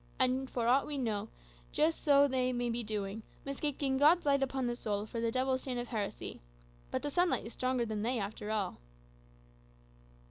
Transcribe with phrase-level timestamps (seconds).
[0.17, 1.29] And, for aught we know,
[1.71, 5.61] just so may they be doing, mistaking God's light upon the soul for the devil's
[5.61, 6.41] stain of heresy.
[6.89, 8.79] But the sunlight is stronger than they, after all."